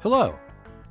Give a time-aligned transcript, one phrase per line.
[0.00, 0.38] Hello,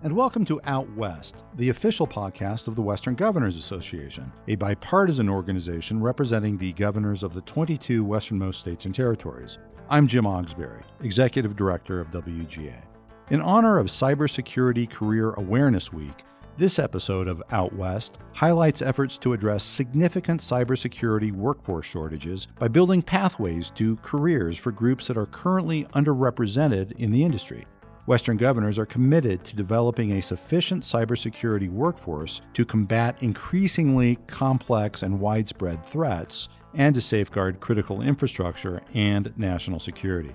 [0.03, 5.29] and welcome to Out West, the official podcast of the Western Governors Association, a bipartisan
[5.29, 9.59] organization representing the governors of the 22 westernmost states and territories.
[9.89, 12.83] I'm Jim Ogsbury, Executive Director of WGA.
[13.29, 16.25] In honor of Cybersecurity Career Awareness Week,
[16.57, 23.01] this episode of Out West highlights efforts to address significant cybersecurity workforce shortages by building
[23.01, 27.65] pathways to careers for groups that are currently underrepresented in the industry.
[28.07, 35.19] Western governors are committed to developing a sufficient cybersecurity workforce to combat increasingly complex and
[35.19, 40.33] widespread threats and to safeguard critical infrastructure and national security.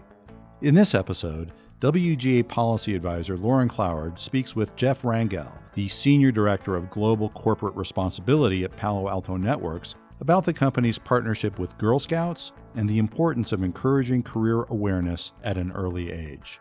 [0.60, 6.76] In this episode, WGA Policy Advisor Lauren Cloward speaks with Jeff Rangel, the Senior Director
[6.76, 12.52] of Global Corporate Responsibility at Palo Alto Networks, about the company's partnership with Girl Scouts
[12.74, 16.60] and the importance of encouraging career awareness at an early age.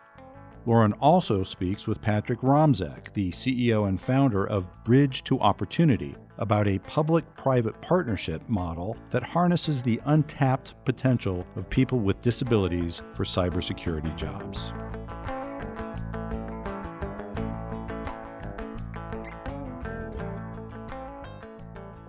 [0.64, 6.68] Lauren also speaks with Patrick Romzek, the CEO and founder of Bridge to Opportunity, about
[6.68, 13.24] a public private partnership model that harnesses the untapped potential of people with disabilities for
[13.24, 14.72] cybersecurity jobs.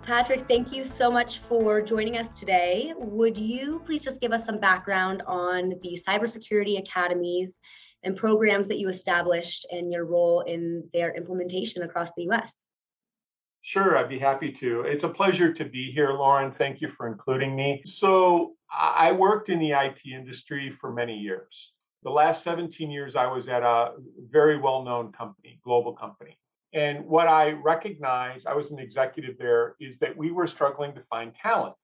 [0.04, 2.94] Patrick, thank you so much for joining us today.
[2.98, 7.60] Would you please just give us some background on the cybersecurity academies
[8.04, 12.66] and programs that you established and your role in their implementation across the US.
[13.62, 14.82] Sure, I'd be happy to.
[14.82, 16.52] It's a pleasure to be here, Lauren.
[16.52, 17.82] Thank you for including me.
[17.86, 21.72] So, I worked in the IT industry for many years.
[22.02, 23.94] The last 17 years, I was at a
[24.32, 26.38] very well known company, global company.
[26.74, 31.02] And what I recognized, I was an executive there, is that we were struggling to
[31.10, 31.76] find talent.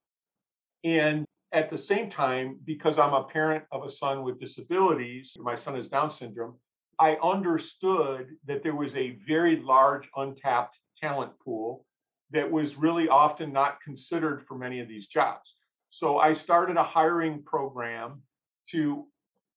[0.84, 5.56] And at the same time, because I'm a parent of a son with disabilities, my
[5.56, 6.56] son has Down syndrome,
[7.00, 11.86] I understood that there was a very large untapped talent pool
[12.32, 15.54] that was really often not considered for many of these jobs.
[15.90, 18.22] So I started a hiring program
[18.72, 19.08] to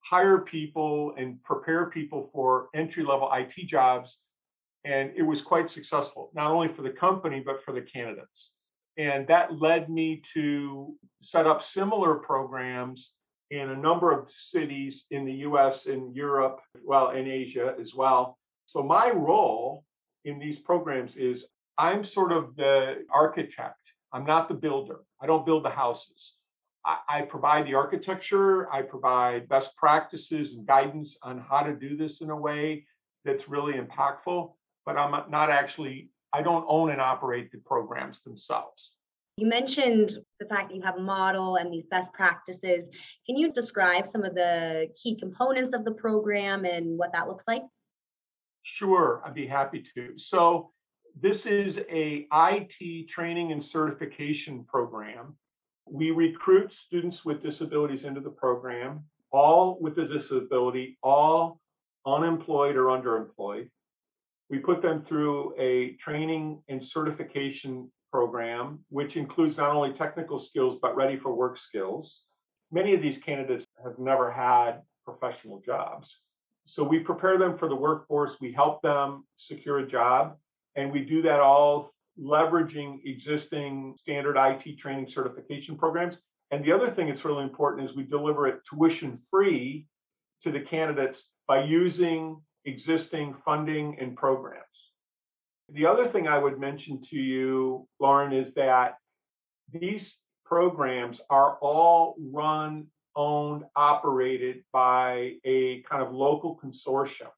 [0.00, 4.16] hire people and prepare people for entry level IT jobs.
[4.84, 8.50] And it was quite successful, not only for the company, but for the candidates.
[8.98, 13.10] And that led me to set up similar programs
[13.50, 18.38] in a number of cities in the US and Europe, well, in Asia as well.
[18.66, 19.84] So my role
[20.24, 21.44] in these programs is
[21.78, 23.78] I'm sort of the architect.
[24.12, 25.00] I'm not the builder.
[25.20, 26.34] I don't build the houses.
[26.84, 31.96] I, I provide the architecture, I provide best practices and guidance on how to do
[31.96, 32.86] this in a way
[33.24, 34.52] that's really impactful,
[34.84, 38.92] but I'm not actually I don't own and operate the programs themselves.
[39.36, 42.90] You mentioned the fact that you have a model and these best practices.
[43.26, 47.44] Can you describe some of the key components of the program and what that looks
[47.46, 47.62] like?
[48.62, 50.18] Sure, I'd be happy to.
[50.18, 50.70] So,
[51.20, 55.36] this is a IT training and certification program.
[55.86, 61.60] We recruit students with disabilities into the program, all with a disability, all
[62.06, 63.68] unemployed or underemployed.
[64.52, 70.78] We put them through a training and certification program, which includes not only technical skills,
[70.82, 72.20] but ready for work skills.
[72.70, 76.18] Many of these candidates have never had professional jobs.
[76.66, 80.36] So we prepare them for the workforce, we help them secure a job,
[80.76, 81.90] and we do that all
[82.20, 86.16] leveraging existing standard IT training certification programs.
[86.50, 89.86] And the other thing that's really important is we deliver it tuition free
[90.42, 94.64] to the candidates by using existing funding and programs.
[95.70, 98.96] The other thing I would mention to you, Lauren, is that
[99.72, 102.86] these programs are all run,
[103.16, 107.30] owned, operated by a kind of local consortium.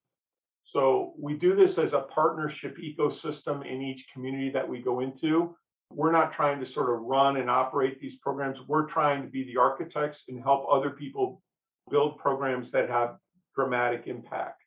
[0.64, 5.54] So we do this as a partnership ecosystem in each community that we go into.
[5.90, 8.58] We're not trying to sort of run and operate these programs.
[8.66, 11.40] We're trying to be the architects and help other people
[11.88, 13.16] build programs that have
[13.54, 14.63] dramatic impact.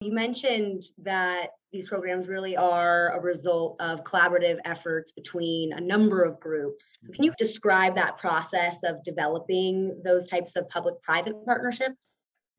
[0.00, 6.22] You mentioned that these programs really are a result of collaborative efforts between a number
[6.22, 6.98] of groups.
[7.14, 7.36] Can you mm-hmm.
[7.38, 11.96] describe that process of developing those types of public private partnerships?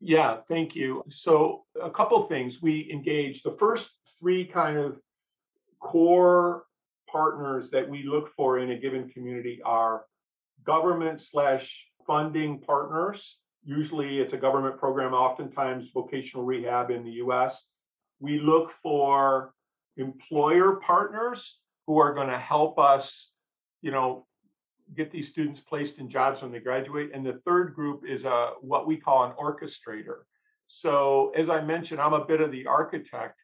[0.00, 1.04] Yeah, thank you.
[1.10, 3.42] So, a couple things we engage.
[3.42, 3.88] The first
[4.18, 4.98] three kind of
[5.80, 6.64] core
[7.10, 10.04] partners that we look for in a given community are
[10.64, 13.36] government slash funding partners
[13.68, 17.64] Usually it's a government program, oftentimes vocational rehab in the US.
[18.18, 19.52] We look for
[19.98, 23.28] employer partners who are going to help us,
[23.82, 24.26] you know,
[24.96, 27.10] get these students placed in jobs when they graduate.
[27.12, 30.20] And the third group is a what we call an orchestrator.
[30.66, 33.38] So, as I mentioned, I'm a bit of the architect.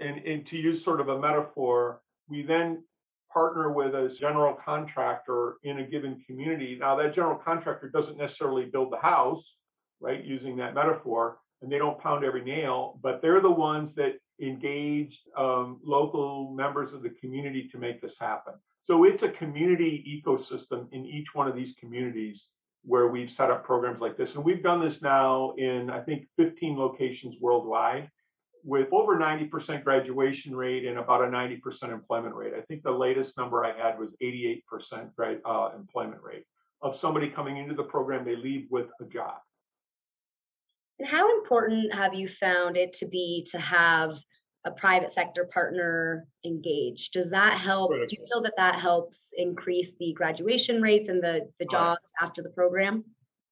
[0.00, 2.84] And, and to use sort of a metaphor, we then
[3.30, 6.78] partner with a general contractor in a given community.
[6.80, 9.56] Now, that general contractor doesn't necessarily build the house,
[10.00, 14.14] right, using that metaphor, and they don't pound every nail, but they're the ones that
[14.40, 18.54] engaged um, local members of the community to make this happen.
[18.84, 22.46] So it's a community ecosystem in each one of these communities
[22.84, 24.34] where we've set up programs like this.
[24.34, 28.08] And we've done this now in, I think, 15 locations worldwide
[28.64, 32.54] with over 90% graduation rate and about a 90% employment rate.
[32.56, 34.62] I think the latest number I had was 88%
[35.16, 36.44] grad, uh, employment rate
[36.82, 39.38] of somebody coming into the program, they leave with a job.
[40.98, 44.14] And how important have you found it to be to have
[44.64, 47.12] a private sector partner engaged?
[47.12, 47.90] Does that help?
[47.90, 48.08] Critical.
[48.08, 52.26] Do you feel that that helps increase the graduation rates and the, the jobs right.
[52.26, 53.04] after the program?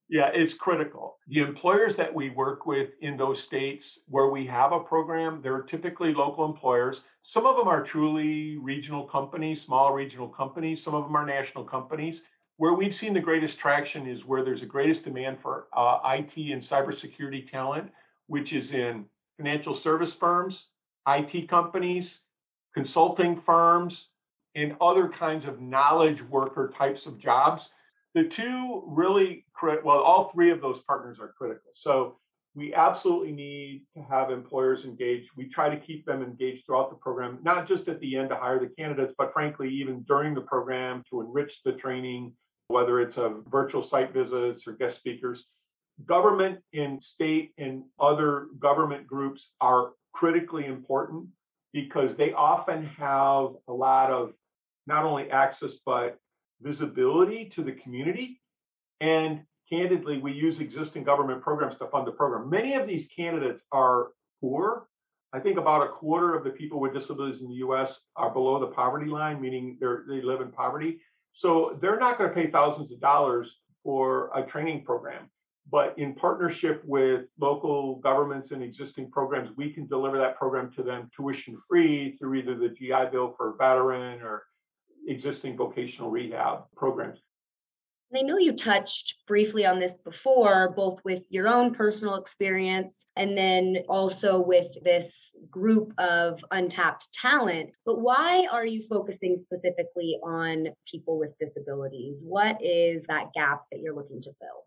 [0.08, 1.19] Yeah, it's critical.
[1.26, 5.62] The employers that we work with in those states where we have a program, they're
[5.62, 7.02] typically local employers.
[7.22, 10.82] Some of them are truly regional companies, small regional companies.
[10.82, 12.22] Some of them are national companies.
[12.58, 16.37] Where we've seen the greatest traction is where there's the greatest demand for uh, IT
[16.37, 17.91] and cybersecurity talent,
[18.29, 19.05] which is in
[19.37, 20.69] financial service firms,
[21.06, 22.20] IT companies,
[22.75, 24.08] consulting firms,
[24.55, 27.69] and other kinds of knowledge worker types of jobs
[28.17, 31.70] the two really, well, all three of those partners are critical.
[31.75, 32.17] So
[32.55, 35.29] we absolutely need to have employers engaged.
[35.37, 38.37] We try to keep them engaged throughout the program, not just at the end to
[38.37, 42.32] hire the candidates, but frankly, even during the program to enrich the training,
[42.69, 45.47] whether it's a virtual site visits or guest speakers.
[46.05, 51.27] Government and state and other government groups are critically important
[51.73, 54.33] because they often have a lot of
[54.87, 56.19] not only access, but
[56.61, 58.41] visibility to the community.
[59.01, 62.49] And candidly, we use existing government programs to fund the program.
[62.49, 64.09] Many of these candidates are
[64.41, 64.87] poor.
[65.33, 68.59] I think about a quarter of the people with disabilities in the US are below
[68.61, 71.01] the poverty line, meaning they live in poverty.
[71.37, 75.29] So they're not going to pay thousands of dollars for a training program.
[75.71, 80.83] But in partnership with local governments and existing programs, we can deliver that program to
[80.83, 84.44] them tuition free through either the GI Bill for a veteran or
[85.09, 87.19] existing vocational rehab programs.
[88.14, 93.37] I know you touched briefly on this before, both with your own personal experience and
[93.37, 97.70] then also with this group of untapped talent.
[97.85, 102.23] But why are you focusing specifically on people with disabilities?
[102.25, 104.64] What is that gap that you're looking to fill?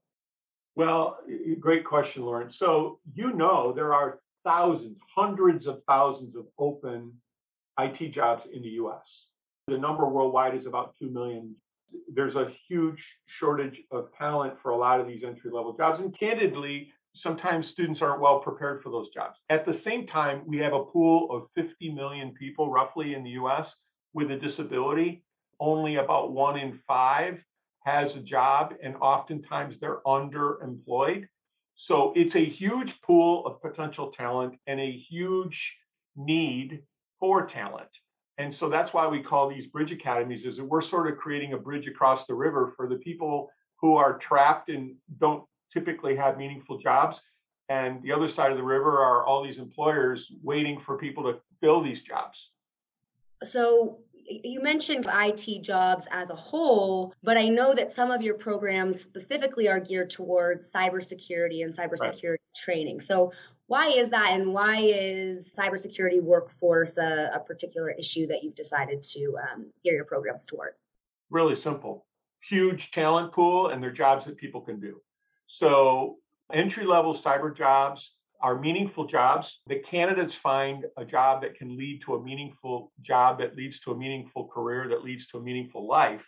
[0.75, 1.17] Well,
[1.59, 2.51] great question, Lauren.
[2.51, 7.13] So, you know, there are thousands, hundreds of thousands of open
[7.79, 9.27] IT jobs in the US.
[9.67, 11.55] The number worldwide is about 2 million.
[12.13, 15.99] There's a huge shortage of talent for a lot of these entry level jobs.
[15.99, 19.37] And candidly, sometimes students aren't well prepared for those jobs.
[19.49, 23.31] At the same time, we have a pool of 50 million people roughly in the
[23.31, 23.75] US
[24.13, 25.23] with a disability.
[25.59, 27.43] Only about one in five
[27.85, 31.25] has a job, and oftentimes they're underemployed.
[31.75, 35.77] So it's a huge pool of potential talent and a huge
[36.15, 36.81] need
[37.19, 37.89] for talent.
[38.39, 41.53] And so that's why we call these bridge academies is that we're sort of creating
[41.53, 45.43] a bridge across the river for the people who are trapped and don't
[45.73, 47.21] typically have meaningful jobs.
[47.67, 51.39] And the other side of the river are all these employers waiting for people to
[51.59, 52.49] fill these jobs.
[53.43, 58.35] So you mentioned IT jobs as a whole, but I know that some of your
[58.35, 62.55] programs specifically are geared towards cybersecurity and cybersecurity right.
[62.55, 63.01] training.
[63.01, 63.33] So
[63.69, 69.03] why is that and why is cybersecurity workforce a, a particular issue that you've decided
[69.03, 70.73] to um, gear your programs toward?
[71.29, 72.07] Really simple.
[72.49, 74.99] Huge talent pool and they're jobs that people can do.
[75.45, 76.17] So
[76.51, 79.59] entry level cyber jobs are meaningful jobs.
[79.67, 83.91] The candidates find a job that can lead to a meaningful job that leads to
[83.91, 86.25] a meaningful career that leads to a meaningful life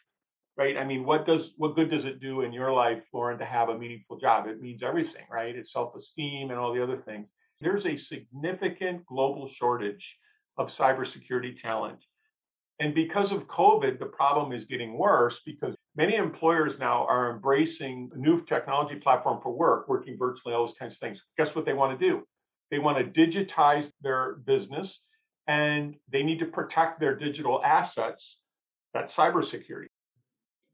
[0.58, 0.77] right?
[0.77, 3.70] I mean, what does what good does it do in your life, Lauren, to have
[3.70, 4.48] a meaningful job?
[4.48, 5.55] It means everything, right?
[5.55, 7.27] It's self-esteem and all the other things.
[7.62, 10.17] There's a significant global shortage
[10.58, 12.00] of cybersecurity talent.
[12.79, 18.10] And because of COVID, the problem is getting worse because many employers now are embracing
[18.15, 21.22] a new technology platform for work, working virtually, all those kinds of things.
[21.38, 22.24] Guess what they want to do?
[22.72, 25.00] They want to digitize their business
[25.48, 28.38] and they need to protect their digital assets.
[28.96, 29.90] That's cybersecurity.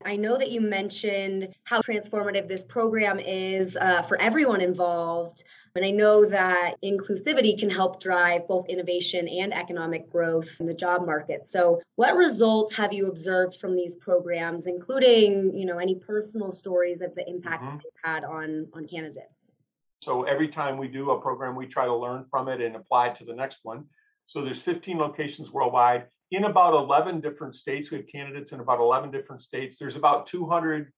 [0.06, 5.44] I know that you mentioned how transformative this program is uh, for everyone involved.
[5.76, 10.74] And I know that inclusivity can help drive both innovation and economic growth in the
[10.74, 11.48] job market.
[11.48, 17.02] So, what results have you observed from these programs, including, you know, any personal stories
[17.02, 17.78] of the impact mm-hmm.
[17.78, 19.56] they've had on on candidates?
[20.02, 23.10] So every time we do a program, we try to learn from it and apply
[23.10, 23.86] it to the next one.
[24.28, 27.90] So there's 15 locations worldwide in about 11 different states.
[27.90, 29.78] We have candidates in about 11 different states.
[29.80, 30.92] There's about 200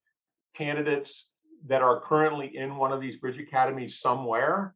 [0.56, 1.28] candidates
[1.68, 4.76] that are currently in one of these bridge academies somewhere.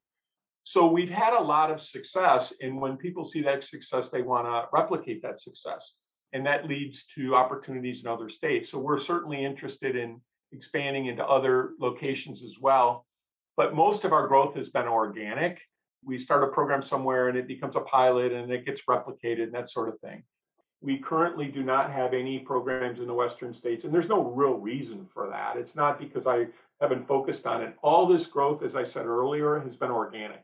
[0.63, 2.53] So we've had a lot of success.
[2.61, 5.93] And when people see that success, they want to replicate that success.
[6.33, 8.69] And that leads to opportunities in other states.
[8.69, 13.05] So we're certainly interested in expanding into other locations as well.
[13.57, 15.59] But most of our growth has been organic.
[16.03, 19.53] We start a program somewhere and it becomes a pilot and it gets replicated and
[19.53, 20.23] that sort of thing.
[20.83, 24.55] We currently do not have any programs in the Western states, and there's no real
[24.55, 25.55] reason for that.
[25.55, 26.47] It's not because I
[26.81, 27.75] haven't focused on it.
[27.81, 30.43] All this growth, as I said earlier, has been organic.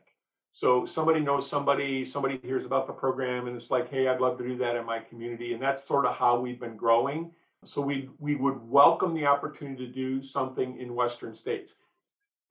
[0.54, 4.38] So somebody knows somebody, somebody hears about the program, and it's like, hey, I'd love
[4.38, 5.52] to do that in my community.
[5.52, 7.30] And that's sort of how we've been growing.
[7.66, 11.74] So we we would welcome the opportunity to do something in Western states.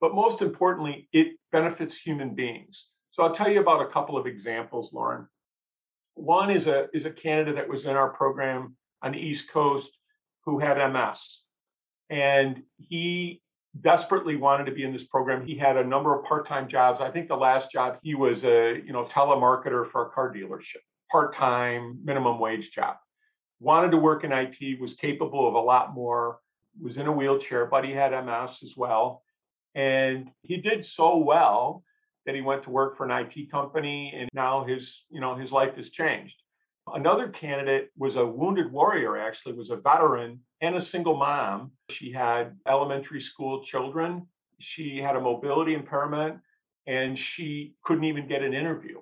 [0.00, 2.86] But most importantly, it benefits human beings.
[3.10, 5.26] So I'll tell you about a couple of examples, Lauren.
[6.20, 9.90] One is a is a candidate that was in our program on the East Coast
[10.44, 11.18] who had MS.
[12.10, 13.40] And he
[13.80, 15.46] desperately wanted to be in this program.
[15.46, 17.00] He had a number of part-time jobs.
[17.00, 20.82] I think the last job he was a, you know, telemarketer for a car dealership,
[21.10, 22.96] part-time minimum wage job.
[23.60, 26.40] Wanted to work in IT, was capable of a lot more,
[26.82, 29.22] was in a wheelchair, but he had MS as well.
[29.74, 31.84] And he did so well
[32.26, 35.52] that he went to work for an IT company and now his, you know, his
[35.52, 36.34] life has changed.
[36.94, 41.72] Another candidate was a wounded warrior, actually, was a veteran and a single mom.
[41.90, 44.26] She had elementary school children.
[44.58, 46.40] She had a mobility impairment
[46.86, 48.98] and she couldn't even get an interview.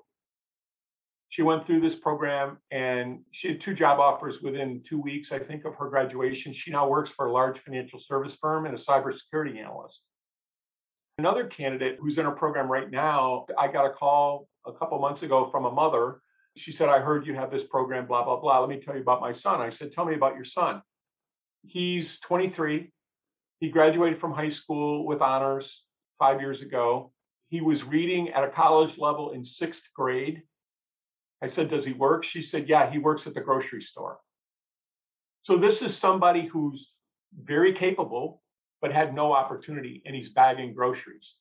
[1.31, 5.39] She went through this program and she had two job offers within two weeks, I
[5.39, 6.53] think, of her graduation.
[6.53, 10.01] She now works for a large financial service firm and a cybersecurity analyst.
[11.19, 15.23] Another candidate who's in our program right now, I got a call a couple months
[15.23, 16.21] ago from a mother.
[16.57, 18.61] She said, I heard you have this program, blah, blah, blah.
[18.61, 19.61] Let me tell you about my son.
[19.61, 20.81] I said, Tell me about your son.
[21.67, 22.93] He's 23.
[23.59, 25.83] He graduated from high school with honors
[26.21, 27.13] five years ago.
[27.49, 30.43] He was reading at a college level in sixth grade.
[31.43, 32.25] I said, Does he work?
[32.25, 34.21] She said, Yeah, he works at the grocery store.
[35.43, 36.93] So this is somebody who's
[37.43, 38.41] very capable,
[38.81, 41.35] but had no opportunity and he's bagging groceries.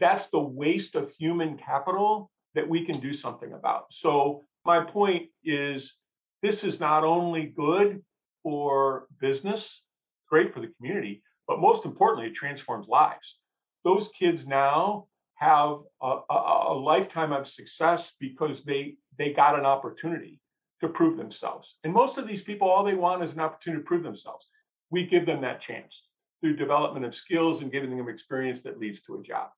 [0.00, 3.92] That's the waste of human capital that we can do something about.
[3.92, 5.94] So, my point is
[6.42, 8.02] this is not only good
[8.42, 9.82] for business,
[10.28, 13.36] great for the community, but most importantly, it transforms lives.
[13.84, 19.64] Those kids now have a, a, a lifetime of success because they they got an
[19.64, 20.40] opportunity
[20.80, 21.76] to prove themselves.
[21.84, 24.46] And most of these people, all they want is an opportunity to prove themselves.
[24.90, 26.02] We give them that chance
[26.40, 29.50] through development of skills and giving them experience that leads to a job.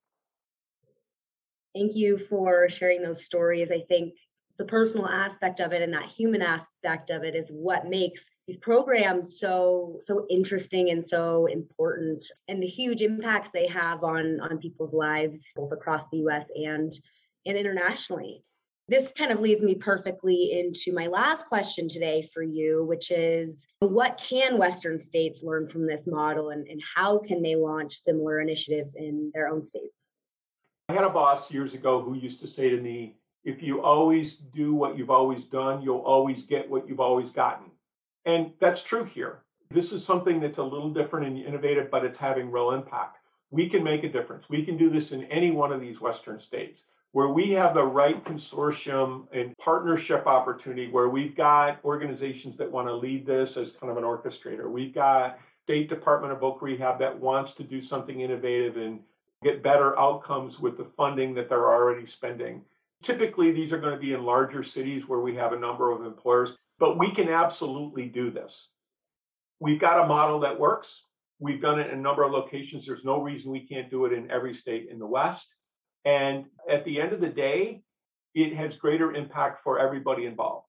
[1.74, 3.70] Thank you for sharing those stories.
[3.70, 4.14] I think
[4.58, 8.58] the personal aspect of it and that human aspect of it is what makes these
[8.58, 14.58] programs so so interesting and so important and the huge impacts they have on on
[14.58, 16.92] people's lives both across the US and
[17.46, 18.42] and internationally
[18.88, 23.66] this kind of leads me perfectly into my last question today for you, which is
[23.80, 28.40] what can Western states learn from this model and, and how can they launch similar
[28.40, 30.10] initiatives in their own states?
[30.88, 34.36] I had a boss years ago who used to say to me, if you always
[34.54, 37.66] do what you've always done, you'll always get what you've always gotten.
[38.24, 39.40] And that's true here.
[39.70, 43.18] This is something that's a little different and innovative, but it's having real impact.
[43.50, 44.44] We can make a difference.
[44.48, 46.82] We can do this in any one of these Western states
[47.18, 52.86] where we have the right consortium and partnership opportunity where we've got organizations that want
[52.86, 54.70] to lead this as kind of an orchestrator.
[54.70, 59.00] We've got State Department of Voc Rehab that wants to do something innovative and
[59.42, 62.62] get better outcomes with the funding that they're already spending.
[63.02, 66.06] Typically, these are going to be in larger cities where we have a number of
[66.06, 68.68] employers, but we can absolutely do this.
[69.58, 71.02] We've got a model that works.
[71.40, 72.86] We've done it in a number of locations.
[72.86, 75.48] There's no reason we can't do it in every state in the West.
[76.08, 77.82] And at the end of the day,
[78.34, 80.66] it has greater impact for everybody involved.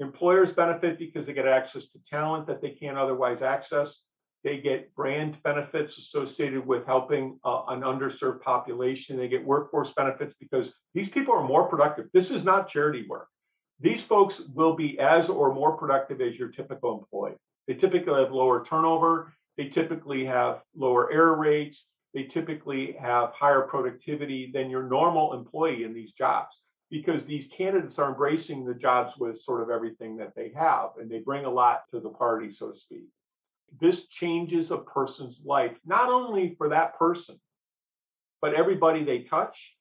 [0.00, 3.98] Employers benefit because they get access to talent that they can't otherwise access.
[4.44, 9.18] They get brand benefits associated with helping uh, an underserved population.
[9.18, 12.06] They get workforce benefits because these people are more productive.
[12.14, 13.28] This is not charity work.
[13.78, 17.36] These folks will be as or more productive as your typical employee.
[17.68, 19.34] They typically have lower turnover.
[19.58, 25.84] They typically have lower error rates they typically have higher productivity than your normal employee
[25.84, 30.34] in these jobs because these candidates are embracing the jobs with sort of everything that
[30.36, 33.06] they have and they bring a lot to the party, so to speak.
[33.80, 37.40] This changes a person's life, not only for that person,
[38.42, 39.74] but everybody they touch.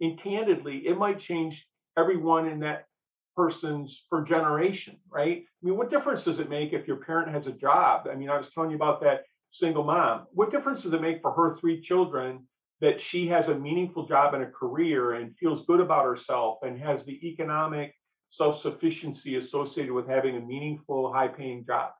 [0.00, 1.66] And candidly, it might change
[1.98, 2.86] everyone in that
[3.34, 5.38] person's for generation, right?
[5.38, 8.06] I mean, what difference does it make if your parent has a job?
[8.10, 10.26] I mean, I was telling you about that single mom.
[10.32, 12.46] What difference does it make for her three children
[12.80, 16.78] that she has a meaningful job and a career and feels good about herself and
[16.78, 17.94] has the economic
[18.30, 21.90] self sufficiency associated with having a meaningful, high paying job?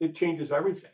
[0.00, 0.90] It changes everything.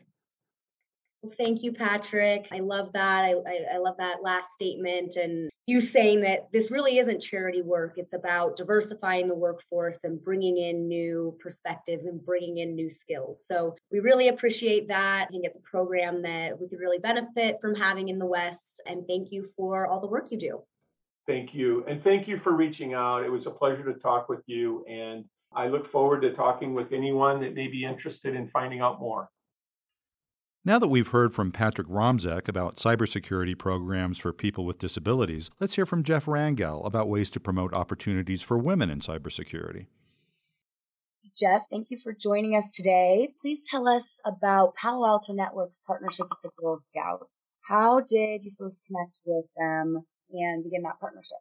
[1.37, 2.47] Thank you, Patrick.
[2.51, 3.25] I love that.
[3.25, 7.61] I, I, I, love that last statement and you saying that this really isn't charity
[7.61, 7.93] work.
[7.97, 13.43] It's about diversifying the workforce and bringing in new perspectives and bringing in new skills.
[13.45, 15.27] So we really appreciate that.
[15.27, 18.81] I think it's a program that we could really benefit from having in the West.
[18.87, 20.63] And thank you for all the work you do.
[21.27, 21.85] Thank you.
[21.87, 23.23] And thank you for reaching out.
[23.23, 24.83] It was a pleasure to talk with you.
[24.89, 28.99] And I look forward to talking with anyone that may be interested in finding out
[28.99, 29.29] more.
[30.63, 35.73] Now that we've heard from Patrick Romzek about cybersecurity programs for people with disabilities, let's
[35.73, 39.87] hear from Jeff Rangel about ways to promote opportunities for women in cybersecurity.
[41.35, 43.33] Jeff, thank you for joining us today.
[43.41, 47.53] Please tell us about Palo Alto Network's partnership with the Girl Scouts.
[47.67, 51.39] How did you first connect with them and begin that partnership?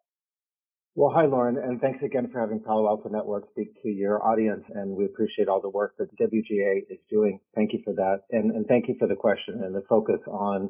[1.00, 4.64] Well, hi, Lauren, and thanks again for having Palo Alto Network speak to your audience,
[4.68, 7.40] and we appreciate all the work that WGA is doing.
[7.54, 10.68] Thank you for that, and, and thank you for the question and the focus on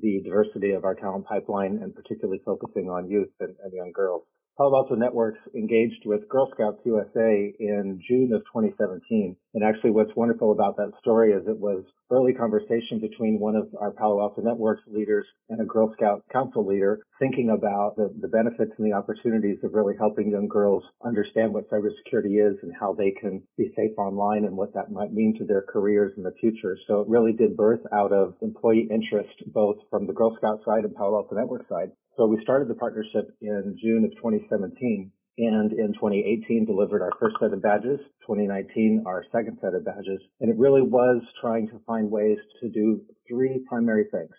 [0.00, 4.22] the diversity of our talent pipeline, and particularly focusing on youth and, and young girls.
[4.56, 9.34] Palo Alto Networks engaged with Girl Scouts USA in June of 2017.
[9.54, 11.82] And actually what's wonderful about that story is it was
[12.12, 16.66] early conversation between one of our Palo Alto Networks leaders and a Girl Scout council
[16.66, 21.54] leader thinking about the, the benefits and the opportunities of really helping young girls understand
[21.54, 25.34] what cybersecurity is and how they can be safe online and what that might mean
[25.38, 26.76] to their careers in the future.
[26.86, 30.84] So it really did birth out of employee interest both from the Girl Scout side
[30.84, 35.72] and Palo Alto Network side so we started the partnership in June of 2017 and
[35.72, 40.20] in 2018 delivered our first set of badges, 2019 our second set of badges.
[40.40, 44.34] And it really was trying to find ways to do three primary things.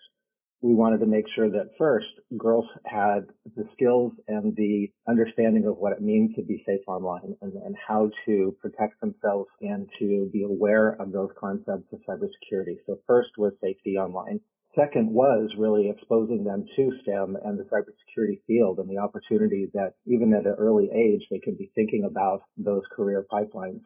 [0.62, 2.06] We wanted to make sure that first,
[2.38, 7.36] girls had the skills and the understanding of what it means to be safe online
[7.42, 12.76] and, and how to protect themselves and to be aware of those concepts of cybersecurity.
[12.86, 14.40] So first was safety online.
[14.76, 19.94] Second was really exposing them to STEM and the cybersecurity field and the opportunity that
[20.06, 23.82] even at an early age, they can be thinking about those career pipelines.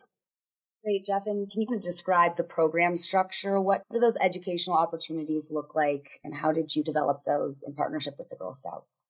[0.83, 1.27] Great, Jeff.
[1.27, 3.61] And can you describe the program structure?
[3.61, 8.15] What do those educational opportunities look like and how did you develop those in partnership
[8.19, 9.05] with the Girl Scouts?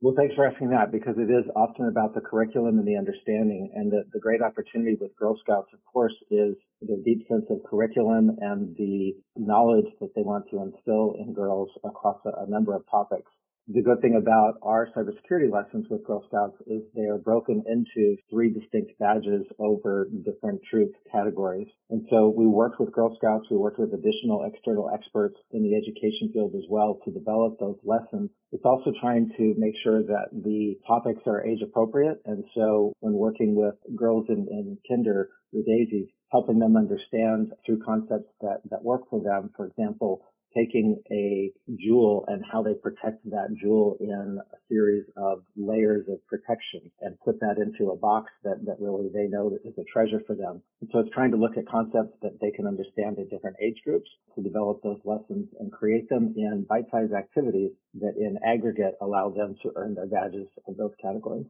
[0.00, 3.72] Well, thanks for asking that because it is often about the curriculum and the understanding.
[3.74, 7.62] And the, the great opportunity with Girl Scouts, of course, is the deep sense of
[7.64, 12.74] curriculum and the knowledge that they want to instill in girls across a, a number
[12.74, 13.30] of topics.
[13.66, 18.14] The good thing about our cybersecurity lessons with Girl Scouts is they are broken into
[18.28, 21.68] three distinct badges over different troop categories.
[21.88, 25.74] And so we worked with Girl Scouts, we worked with additional external experts in the
[25.76, 28.28] education field as well to develop those lessons.
[28.52, 32.20] It's also trying to make sure that the topics are age appropriate.
[32.26, 37.80] And so when working with girls in, in kinder or daisies, helping them understand through
[37.82, 39.50] concepts that, that work for them.
[39.56, 40.20] For example,
[40.56, 46.24] taking a jewel and how they protect that jewel in a series of layers of
[46.26, 49.84] protection and put that into a box that, that really they know that is a
[49.92, 50.62] treasure for them.
[50.80, 53.80] And so it's trying to look at concepts that they can understand in different age
[53.84, 59.30] groups to develop those lessons and create them in bite-sized activities that in aggregate allow
[59.30, 61.46] them to earn their badges in those categories.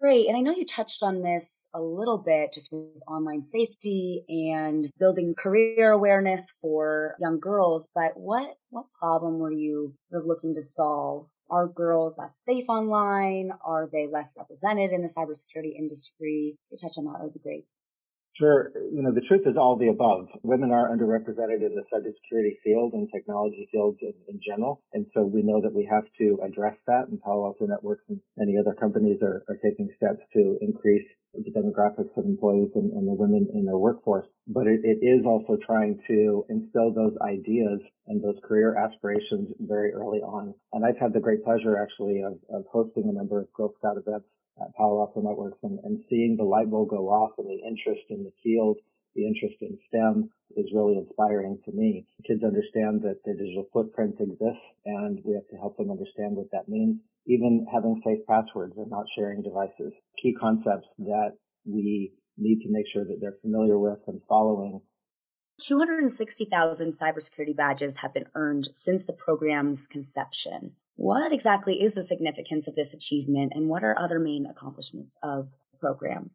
[0.00, 0.28] Great.
[0.28, 4.90] And I know you touched on this a little bit just with online safety and
[4.98, 11.30] building career awareness for young girls, but what, what problem were you looking to solve?
[11.50, 13.52] Are girls less safe online?
[13.64, 16.56] Are they less represented in the cybersecurity industry?
[16.70, 17.64] You touch on that, that would be great.
[18.38, 18.70] Sure.
[18.92, 20.28] You know, the truth is all the above.
[20.42, 24.82] Women are underrepresented in the cybersecurity field and technology fields in, in, general.
[24.92, 28.20] And so we know that we have to address that and Palo Alto Networks and
[28.36, 33.08] many other companies are, are taking steps to increase the demographics of employees and, and
[33.08, 34.26] the women in their workforce.
[34.46, 39.92] But it, it is also trying to instill those ideas and those career aspirations very
[39.92, 40.54] early on.
[40.72, 43.96] And I've had the great pleasure actually of, of hosting a number of Girl Scout
[43.96, 44.26] events
[44.60, 48.02] at Palo Alto Networks and, and seeing the light bulb go off and the interest
[48.10, 48.78] in the field,
[49.14, 52.06] the interest in STEM is really inspiring to me.
[52.26, 56.50] Kids understand that their digital footprint exists and we have to help them understand what
[56.52, 57.00] that means.
[57.26, 59.92] Even having safe passwords and not sharing devices.
[60.22, 64.80] Key concepts that we need to make sure that they're familiar with and following
[65.58, 70.76] 260,000 cybersecurity badges have been earned since the program's conception.
[70.96, 75.50] What exactly is the significance of this achievement and what are other main accomplishments of
[75.72, 76.30] the program?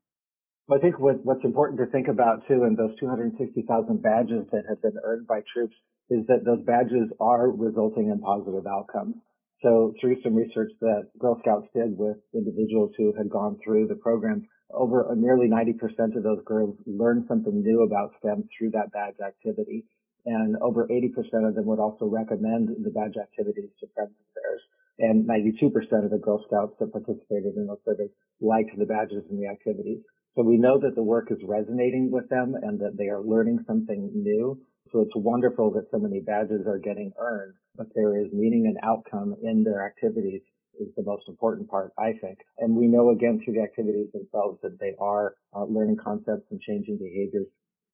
[0.67, 4.63] Well, I think what, what's important to think about too in those 260,000 badges that
[4.69, 5.76] have been earned by troops
[6.10, 9.15] is that those badges are resulting in positive outcomes.
[9.63, 13.95] So through some research that Girl Scouts did with individuals who had gone through the
[13.95, 19.19] program, over nearly 90% of those girls learned something new about STEM through that badge
[19.26, 19.86] activity.
[20.25, 24.62] And over 80% of them would also recommend the badge activities to friends of theirs.
[24.99, 29.41] And 92% of the Girl Scouts that participated in those surveys liked the badges and
[29.41, 29.99] the activities.
[30.36, 33.60] So we know that the work is resonating with them and that they are learning
[33.67, 34.62] something new.
[34.91, 38.77] So it's wonderful that so many badges are getting earned, but there is meaning and
[38.84, 40.41] outcome in their activities
[40.79, 42.39] is the most important part, I think.
[42.60, 46.62] And we know again through the activities themselves that they are uh, learning concepts and
[46.62, 47.47] changing behaviors.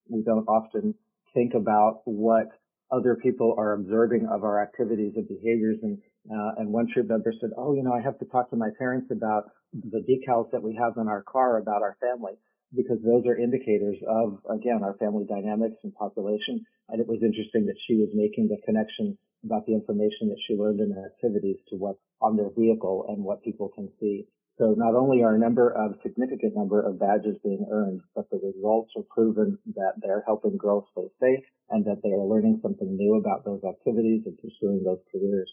[0.10, 0.96] We don't often
[1.34, 2.48] think about what
[2.92, 5.78] other people are observing of our activities and behaviors.
[5.82, 5.98] And,
[6.32, 8.70] uh, and one troop member said, Oh, you know, I have to talk to my
[8.80, 12.34] parents about the decals that we have in our car about our family
[12.76, 16.66] because those are indicators of, again, our family dynamics and population.
[16.90, 20.56] And it was interesting that she was making the connection about the information that she
[20.56, 24.28] learned in her activities to what's on their vehicle and what people can see.
[24.58, 28.40] So not only are a number of significant number of badges being earned, but the
[28.44, 32.98] results are proven that they're helping girls stay safe and that they are learning something
[32.98, 35.52] new about those activities and pursuing those careers.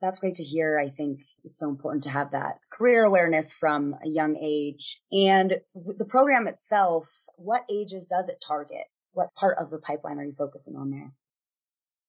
[0.00, 0.78] That's great to hear.
[0.78, 5.00] I think it's so important to have that career awareness from a young age.
[5.12, 8.84] And the program itself, what ages does it target?
[9.12, 11.12] What part of the pipeline are you focusing on there?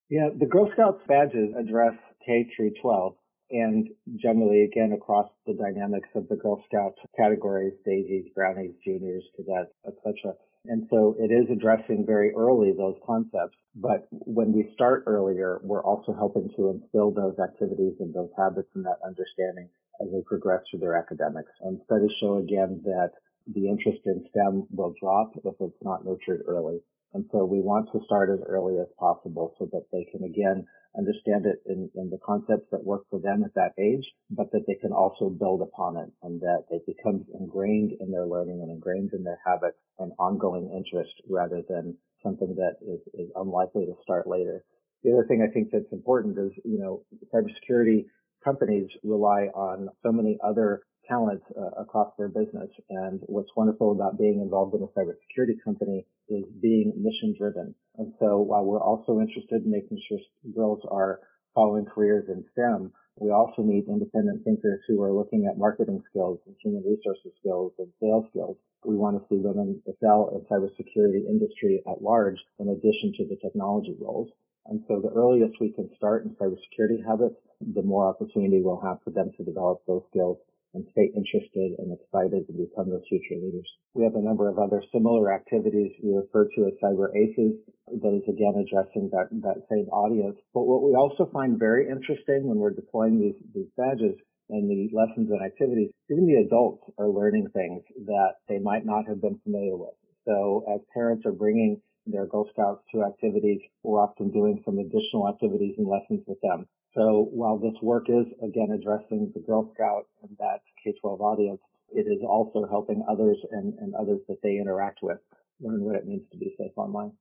[0.09, 1.93] Yeah, the Girl Scouts badges address
[2.25, 3.15] K through 12
[3.51, 9.71] and generally again across the dynamics of the Girl Scout categories, daisies, brownies, juniors, cadets,
[9.87, 10.33] etc.
[10.67, 13.57] And so it is addressing very early those concepts.
[13.75, 18.69] But when we start earlier, we're also helping to instill those activities and those habits
[18.73, 19.69] and that understanding
[20.01, 21.51] as they progress through their academics.
[21.61, 23.11] And studies show again that
[23.53, 26.79] the interest in STEM will drop if it's not nurtured early.
[27.15, 30.67] And so we want to start as early as possible so that they can again
[30.99, 34.67] understand it in, in, the concepts that work for them at that age, but that
[34.67, 38.69] they can also build upon it and that it becomes ingrained in their learning and
[38.69, 43.95] ingrained in their habits and ongoing interest rather than something that is, is unlikely to
[44.03, 44.65] start later.
[45.03, 48.07] The other thing I think that's important is, you know, cybersecurity
[48.43, 52.69] companies rely on so many other talent uh, across their business.
[52.89, 57.75] And what's wonderful about being involved in a cybersecurity company is being mission driven.
[57.97, 60.19] And so while we're also interested in making sure
[60.55, 61.19] girls are
[61.53, 66.39] following careers in STEM, we also need independent thinkers who are looking at marketing skills
[66.45, 68.57] and human resources skills and sales skills.
[68.83, 73.37] We want to see women excel in cybersecurity industry at large in addition to the
[73.41, 74.29] technology roles.
[74.67, 78.97] And so the earliest we can start in cybersecurity habits, the more opportunity we'll have
[79.03, 80.37] for them to develop those skills
[80.75, 83.67] and stay interested and excited to become those future leaders.
[83.95, 87.55] We have a number of other similar activities we refer to as cyber aces
[87.87, 90.35] that is again addressing that, that same audience.
[90.53, 94.91] But what we also find very interesting when we're deploying these, these badges and the
[94.91, 99.39] lessons and activities, even the adults are learning things that they might not have been
[99.43, 99.95] familiar with.
[100.27, 105.29] So as parents are bringing their Girl Scouts to activities, we're often doing some additional
[105.29, 110.07] activities and lessons with them so while this work is again addressing the Girl Scout
[110.23, 114.99] and that K-12 audience, it is also helping others and, and others that they interact
[115.01, 115.19] with
[115.61, 117.11] learn what it means to be safe online.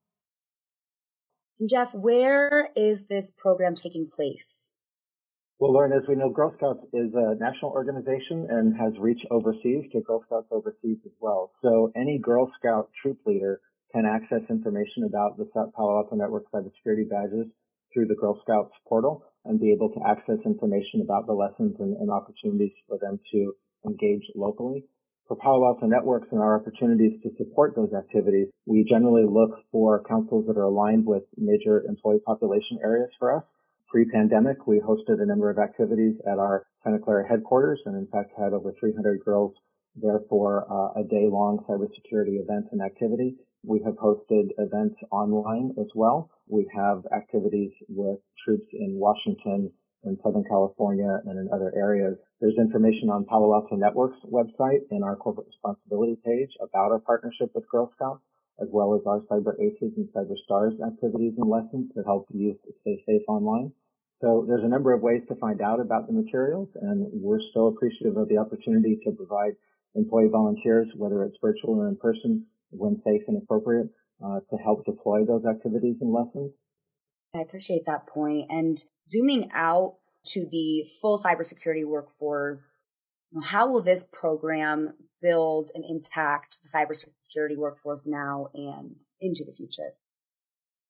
[1.65, 4.71] Jeff, where is this program taking place?
[5.57, 9.85] Well, Lauren, as we know, Girl Scouts is a national organization and has reach overseas
[9.93, 11.51] to Girl Scouts overseas as well.
[11.61, 13.61] So any Girl Scout troop leader
[13.93, 17.47] can access information about the Palo Alto Network cybersecurity badges
[17.93, 21.95] through the Girl Scouts portal and be able to access information about the lessons and,
[21.97, 23.53] and opportunities for them to
[23.85, 24.83] engage locally.
[25.27, 30.03] For Palo Alto Networks and our opportunities to support those activities, we generally look for
[30.07, 33.43] councils that are aligned with major employee population areas for us.
[33.89, 38.33] Pre-pandemic, we hosted a number of activities at our Santa Clara headquarters and in fact
[38.37, 39.53] had over 300 girls
[39.95, 43.37] there for uh, a day-long cybersecurity event and activity.
[43.67, 46.29] We have hosted events online as well.
[46.47, 49.71] We have activities with troops in Washington,
[50.03, 52.15] in Southern California, and in other areas.
[52.39, 57.49] There's information on Palo Alto Network's website in our corporate responsibility page about our partnership
[57.55, 58.21] with Girl Scouts,
[58.61, 62.57] as well as our Cyber Aces and Cyber Stars activities and lessons to help youth
[62.81, 63.71] stay safe online.
[64.21, 67.67] So there's a number of ways to find out about the materials, and we're so
[67.67, 69.53] appreciative of the opportunity to provide
[69.95, 73.89] employee volunteers, whether it's virtual or in person, when safe and appropriate,
[74.23, 76.51] uh, to help deploy those activities and lessons.
[77.35, 78.47] I appreciate that point.
[78.49, 79.97] And zooming out
[80.27, 82.83] to the full cybersecurity workforce,
[83.43, 89.91] how will this program build and impact the cybersecurity workforce now and into the future?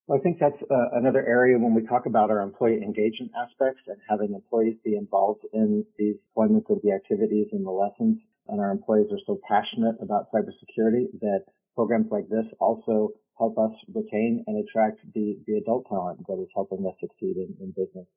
[0.08, 3.82] Well, I think that's uh, another area when we talk about our employee engagement aspects
[3.88, 8.20] and having employees be involved in the deployment of the activities and the lessons.
[8.48, 13.72] And our employees are so passionate about cybersecurity that programs like this also help us
[13.94, 18.08] retain and attract the, the adult talent that is helping us succeed in, in business.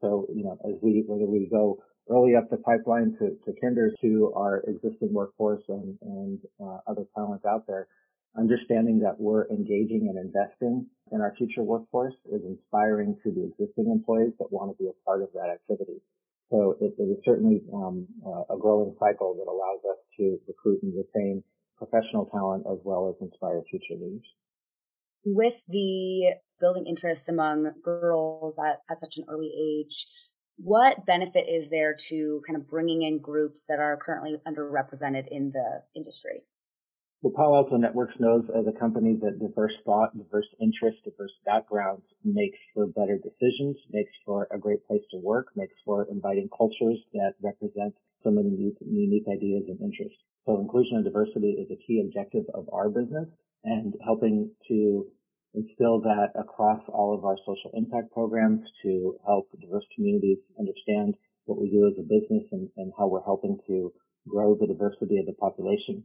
[0.00, 3.90] So, you know, as we, whether we go early up the pipeline to, to Kinder
[4.00, 7.88] to our existing workforce and, and uh, other talent out there,
[8.38, 13.90] understanding that we're engaging and investing in our future workforce is inspiring to the existing
[13.90, 16.00] employees that want to be a part of that activity.
[16.50, 20.82] So it, it is certainly um, uh, a growing cycle that allows us to recruit
[20.82, 21.42] and retain
[21.78, 24.26] professional talent as well as inspire future leaders.
[25.24, 30.06] With the building interest among girls at, at such an early age,
[30.56, 35.52] what benefit is there to kind of bringing in groups that are currently underrepresented in
[35.52, 36.42] the industry?
[37.22, 42.04] Well, Palo Alto Networks knows as a company that diverse thought, diverse interests, diverse backgrounds
[42.24, 46.98] makes for better decisions, makes for a great place to work, makes for inviting cultures
[47.14, 50.18] that represent so many unique ideas and interests.
[50.48, 53.28] So inclusion and diversity is a key objective of our business
[53.64, 55.04] and helping to
[55.52, 61.60] instill that across all of our social impact programs to help diverse communities understand what
[61.60, 63.92] we do as a business and, and how we're helping to
[64.26, 66.02] grow the diversity of the population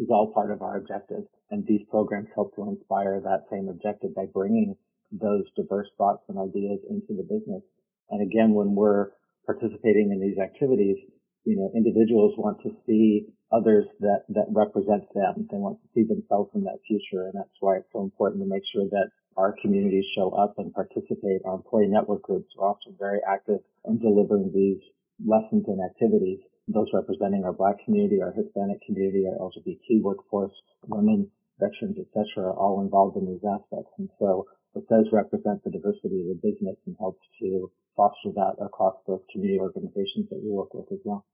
[0.00, 1.28] is all part of our objective.
[1.50, 4.74] And these programs help to inspire that same objective by bringing
[5.12, 7.60] those diverse thoughts and ideas into the business.
[8.08, 9.12] And again, when we're
[9.44, 10.96] participating in these activities,
[11.44, 15.46] you know, individuals want to see others that, that represent them.
[15.50, 17.30] They want to see themselves in that future.
[17.30, 20.72] And that's why it's so important to make sure that our communities show up and
[20.72, 21.44] participate.
[21.44, 24.82] Our employee network groups are also very active in delivering these
[25.22, 30.52] lessons and activities those representing our Black community, our Hispanic community, our LGBT workforce,
[30.86, 31.30] women,
[31.60, 33.92] veterans, etc., are all involved in these aspects.
[33.98, 38.58] And so it does represent the diversity of the business and helps to foster that
[38.60, 41.24] across the community organizations that we work with as well.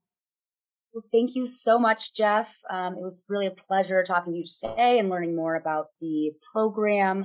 [0.92, 2.54] Well, thank you so much, Jeff.
[2.70, 6.32] Um, it was really a pleasure talking to you today and learning more about the
[6.52, 7.24] program.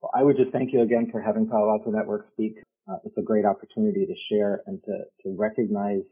[0.00, 2.56] Well, I would just thank you again for having Palo Alto Network speak.
[2.88, 6.02] Uh, it's a great opportunity to share and to, to recognize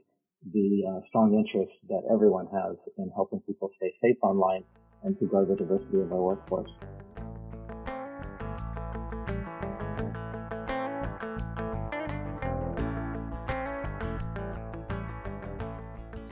[0.52, 4.62] the uh, strong interest that everyone has in helping people stay safe online
[5.02, 6.70] and to grow the diversity of our workforce.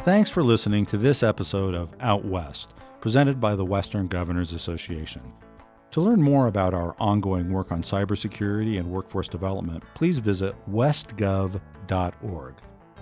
[0.05, 5.23] Thanks for listening to this episode of Out West, presented by the Western Governors Association.
[5.93, 12.55] To learn more about our ongoing work on cybersecurity and workforce development, please visit westgov.org.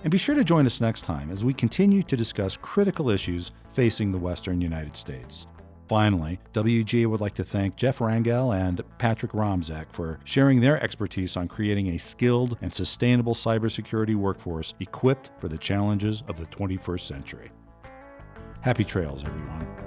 [0.03, 3.51] And be sure to join us next time as we continue to discuss critical issues
[3.73, 5.45] facing the Western United States.
[5.87, 11.35] Finally, WGA would like to thank Jeff Rangel and Patrick Romzek for sharing their expertise
[11.35, 17.01] on creating a skilled and sustainable cybersecurity workforce equipped for the challenges of the 21st
[17.01, 17.51] century.
[18.61, 19.82] Happy trails, everyone.